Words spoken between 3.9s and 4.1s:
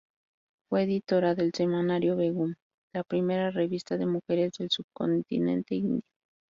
de